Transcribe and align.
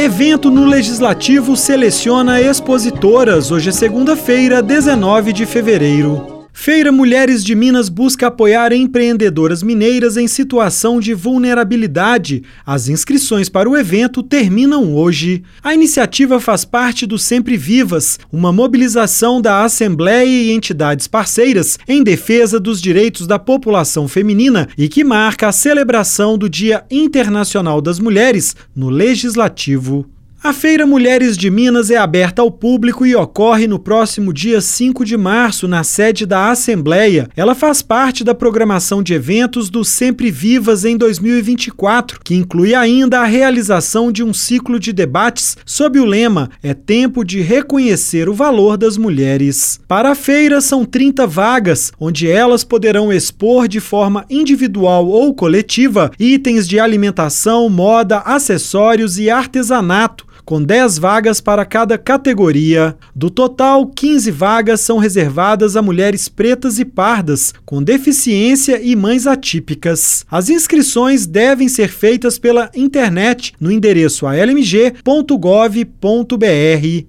Evento 0.00 0.50
no 0.50 0.64
Legislativo 0.64 1.54
seleciona 1.54 2.40
expositoras. 2.40 3.50
Hoje 3.50 3.68
é 3.68 3.72
segunda-feira, 3.72 4.62
19 4.62 5.30
de 5.30 5.44
fevereiro. 5.44 6.39
Feira 6.62 6.92
Mulheres 6.92 7.42
de 7.42 7.54
Minas 7.54 7.88
busca 7.88 8.26
apoiar 8.26 8.70
empreendedoras 8.70 9.62
mineiras 9.62 10.18
em 10.18 10.28
situação 10.28 11.00
de 11.00 11.14
vulnerabilidade. 11.14 12.42
As 12.66 12.86
inscrições 12.86 13.48
para 13.48 13.66
o 13.66 13.74
evento 13.74 14.22
terminam 14.22 14.94
hoje. 14.94 15.42
A 15.64 15.72
iniciativa 15.72 16.38
faz 16.38 16.66
parte 16.66 17.06
do 17.06 17.18
Sempre 17.18 17.56
Vivas, 17.56 18.18
uma 18.30 18.52
mobilização 18.52 19.40
da 19.40 19.64
Assembleia 19.64 20.26
e 20.26 20.52
entidades 20.52 21.08
parceiras 21.08 21.78
em 21.88 22.02
defesa 22.02 22.60
dos 22.60 22.78
direitos 22.78 23.26
da 23.26 23.38
população 23.38 24.06
feminina 24.06 24.68
e 24.76 24.86
que 24.86 25.02
marca 25.02 25.48
a 25.48 25.52
celebração 25.52 26.36
do 26.36 26.46
Dia 26.46 26.84
Internacional 26.90 27.80
das 27.80 27.98
Mulheres 27.98 28.54
no 28.76 28.90
Legislativo. 28.90 30.06
A 30.42 30.54
Feira 30.54 30.86
Mulheres 30.86 31.36
de 31.36 31.50
Minas 31.50 31.90
é 31.90 31.98
aberta 31.98 32.40
ao 32.40 32.50
público 32.50 33.04
e 33.04 33.14
ocorre 33.14 33.66
no 33.66 33.78
próximo 33.78 34.32
dia 34.32 34.62
5 34.62 35.04
de 35.04 35.14
março, 35.14 35.68
na 35.68 35.84
sede 35.84 36.24
da 36.24 36.50
Assembleia. 36.50 37.28
Ela 37.36 37.54
faz 37.54 37.82
parte 37.82 38.24
da 38.24 38.34
programação 38.34 39.02
de 39.02 39.12
eventos 39.12 39.68
do 39.68 39.84
Sempre 39.84 40.30
Vivas 40.30 40.86
em 40.86 40.96
2024, 40.96 42.20
que 42.24 42.34
inclui 42.34 42.74
ainda 42.74 43.20
a 43.20 43.26
realização 43.26 44.10
de 44.10 44.24
um 44.24 44.32
ciclo 44.32 44.80
de 44.80 44.94
debates 44.94 45.58
sob 45.66 46.00
o 46.00 46.06
lema 46.06 46.48
É 46.62 46.72
Tempo 46.72 47.22
de 47.22 47.42
Reconhecer 47.42 48.26
o 48.26 48.32
Valor 48.32 48.78
das 48.78 48.96
Mulheres. 48.96 49.78
Para 49.86 50.12
a 50.12 50.14
feira, 50.14 50.62
são 50.62 50.86
30 50.86 51.26
vagas, 51.26 51.92
onde 52.00 52.26
elas 52.30 52.64
poderão 52.64 53.12
expor 53.12 53.68
de 53.68 53.78
forma 53.78 54.24
individual 54.30 55.06
ou 55.06 55.34
coletiva 55.34 56.10
itens 56.18 56.66
de 56.66 56.80
alimentação, 56.80 57.68
moda, 57.68 58.20
acessórios 58.20 59.18
e 59.18 59.28
artesanato 59.28 60.29
com 60.50 60.60
10 60.60 60.98
vagas 60.98 61.40
para 61.40 61.64
cada 61.64 61.96
categoria. 61.96 62.96
Do 63.14 63.30
total, 63.30 63.86
15 63.86 64.32
vagas 64.32 64.80
são 64.80 64.98
reservadas 64.98 65.76
a 65.76 65.82
mulheres 65.82 66.28
pretas 66.28 66.80
e 66.80 66.84
pardas, 66.84 67.54
com 67.64 67.80
deficiência 67.80 68.82
e 68.82 68.96
mães 68.96 69.28
atípicas. 69.28 70.26
As 70.28 70.48
inscrições 70.48 71.24
devem 71.24 71.68
ser 71.68 71.86
feitas 71.86 72.36
pela 72.36 72.68
internet 72.74 73.52
no 73.60 73.70
endereço 73.70 74.26
almg.gov.br. 74.26 75.06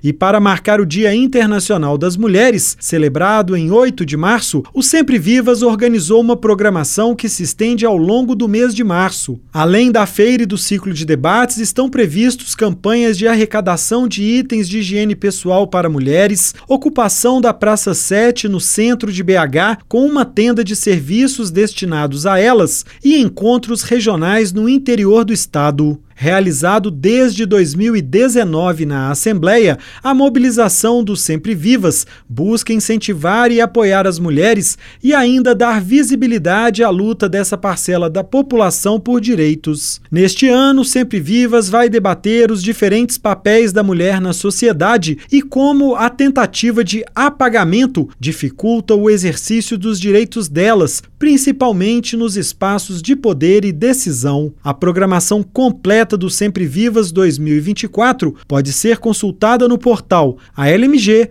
E 0.00 0.12
para 0.12 0.38
marcar 0.38 0.80
o 0.80 0.86
Dia 0.86 1.12
Internacional 1.12 1.98
das 1.98 2.16
Mulheres, 2.16 2.76
celebrado 2.78 3.56
em 3.56 3.68
8 3.68 4.06
de 4.06 4.16
março, 4.16 4.62
o 4.72 4.80
Sempre 4.80 5.18
Vivas 5.18 5.60
organizou 5.60 6.20
uma 6.20 6.36
programação 6.36 7.16
que 7.16 7.28
se 7.28 7.42
estende 7.42 7.84
ao 7.84 7.96
longo 7.96 8.36
do 8.36 8.46
mês 8.46 8.72
de 8.72 8.84
março. 8.84 9.40
Além 9.52 9.90
da 9.90 10.06
feira 10.06 10.44
e 10.44 10.46
do 10.46 10.56
ciclo 10.56 10.92
de 10.92 11.04
debates, 11.04 11.56
estão 11.56 11.90
previstos 11.90 12.54
campanhas 12.54 13.18
de 13.18 13.23
de 13.24 13.28
arrecadação 13.28 14.06
de 14.06 14.22
itens 14.22 14.68
de 14.68 14.80
higiene 14.80 15.16
pessoal 15.16 15.66
para 15.66 15.88
mulheres, 15.88 16.54
ocupação 16.68 17.40
da 17.40 17.54
Praça 17.54 17.94
7 17.94 18.48
no 18.48 18.60
centro 18.60 19.10
de 19.10 19.22
BH 19.22 19.80
com 19.88 20.04
uma 20.04 20.26
tenda 20.26 20.62
de 20.62 20.76
serviços 20.76 21.50
destinados 21.50 22.26
a 22.26 22.38
elas 22.38 22.84
e 23.02 23.16
encontros 23.16 23.82
regionais 23.82 24.52
no 24.52 24.68
interior 24.68 25.24
do 25.24 25.32
estado 25.32 25.98
realizado 26.14 26.90
desde 26.90 27.44
2019 27.44 28.86
na 28.86 29.10
Assembleia, 29.10 29.78
a 30.02 30.14
mobilização 30.14 31.02
do 31.02 31.16
Sempre 31.16 31.54
Vivas 31.54 32.06
busca 32.28 32.72
incentivar 32.72 33.50
e 33.50 33.60
apoiar 33.60 34.06
as 34.06 34.18
mulheres 34.18 34.78
e 35.02 35.14
ainda 35.14 35.54
dar 35.54 35.80
visibilidade 35.80 36.82
à 36.82 36.90
luta 36.90 37.28
dessa 37.28 37.56
parcela 37.56 38.08
da 38.08 38.22
população 38.22 39.00
por 39.00 39.20
direitos. 39.20 40.00
Neste 40.10 40.48
ano, 40.48 40.84
Sempre 40.84 41.20
Vivas 41.20 41.68
vai 41.68 41.88
debater 41.88 42.50
os 42.50 42.62
diferentes 42.62 43.18
papéis 43.18 43.72
da 43.72 43.82
mulher 43.82 44.20
na 44.20 44.32
sociedade 44.32 45.18
e 45.32 45.42
como 45.42 45.94
a 45.94 46.08
tentativa 46.08 46.84
de 46.84 47.04
apagamento 47.14 48.08
dificulta 48.18 48.94
o 48.94 49.10
exercício 49.10 49.76
dos 49.76 49.98
direitos 49.98 50.48
delas, 50.48 51.02
principalmente 51.18 52.16
nos 52.16 52.36
espaços 52.36 53.00
de 53.00 53.16
poder 53.16 53.64
e 53.64 53.72
decisão. 53.72 54.52
A 54.62 54.74
programação 54.74 55.42
completa 55.42 56.03
completa 56.04 56.16
do 56.16 56.28
Sempre 56.30 56.66
Vivas 56.66 57.10
2024 57.10 58.34
pode 58.46 58.72
ser 58.72 58.98
consultada 58.98 59.66
no 59.66 59.78
portal 59.78 60.36
almg.gov.br. 60.54 61.24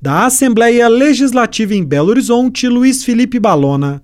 Da 0.00 0.26
Assembleia 0.26 0.88
Legislativa 0.88 1.74
em 1.74 1.84
Belo 1.84 2.10
Horizonte, 2.10 2.68
Luiz 2.68 3.04
Felipe 3.04 3.40
Balona. 3.40 4.02